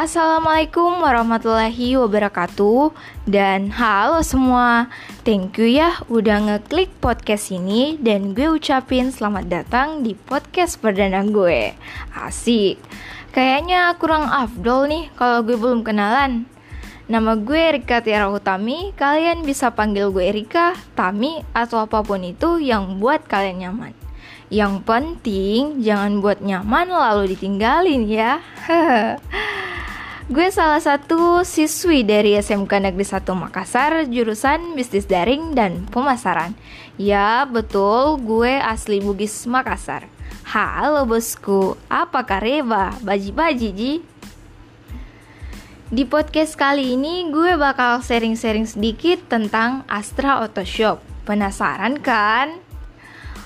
Assalamualaikum 0.00 1.04
warahmatullahi 1.04 1.92
wabarakatuh. 2.00 2.88
Dan 3.28 3.68
halo 3.68 4.24
semua 4.24 4.88
Thank 5.28 5.60
you 5.60 5.68
ya 5.68 6.00
udah 6.08 6.40
ngeklik 6.40 6.88
podcast 7.04 7.52
ini 7.52 8.00
Dan 8.00 8.32
gue 8.32 8.48
ucapin 8.48 9.12
selamat 9.12 9.52
datang 9.52 10.00
di 10.00 10.16
podcast 10.16 10.80
perdana 10.80 11.20
gue. 11.20 11.76
Asik. 12.16 12.80
Kayaknya 13.36 13.92
kurang 14.00 14.24
afdol 14.24 14.88
nih 14.88 15.12
kalau 15.20 15.44
gue 15.44 15.60
belum 15.60 15.84
kenalan. 15.84 16.48
Nama 17.04 17.36
gue 17.36 17.76
Rika 17.76 18.00
Tiara 18.00 18.32
Utami 18.32 18.96
Kalian 18.96 19.44
bisa 19.44 19.68
panggil 19.68 20.08
gue 20.08 20.32
Rika, 20.32 20.80
Tami, 20.96 21.44
atau 21.52 21.76
apa 21.76 22.00
pun 22.00 22.24
itu 22.24 22.56
yang 22.56 22.96
buat 23.04 23.28
kalian 23.28 23.68
nyaman. 23.68 23.92
Yang 24.48 24.80
penting 24.80 25.84
jangan 25.84 26.24
buat 26.24 26.40
nyaman 26.40 26.88
lalu 26.88 27.36
ditinggalin 27.36 28.08
ya. 28.08 28.40
Gue 30.30 30.46
salah 30.54 30.78
satu 30.78 31.42
siswi 31.42 32.06
dari 32.06 32.38
SMK 32.38 32.70
Negeri 32.78 33.02
1 33.02 33.26
Makassar 33.34 34.06
jurusan 34.06 34.78
bisnis 34.78 35.02
daring 35.02 35.58
dan 35.58 35.90
pemasaran. 35.90 36.54
Ya, 36.94 37.42
betul, 37.50 38.14
gue 38.22 38.62
asli 38.62 39.02
Bugis 39.02 39.42
Makassar. 39.50 40.06
Halo 40.46 41.02
bosku, 41.02 41.74
apa 41.90 42.22
kareba? 42.22 42.94
Baji-baji 43.02 43.68
ji? 43.74 43.92
Di 45.90 46.06
podcast 46.06 46.54
kali 46.54 46.94
ini 46.94 47.26
gue 47.34 47.58
bakal 47.58 47.98
sharing-sharing 47.98 48.70
sedikit 48.70 49.26
tentang 49.26 49.82
Astra 49.90 50.46
Auto 50.46 50.62
Shop. 50.62 51.02
Penasaran 51.26 51.98
kan? 51.98 52.69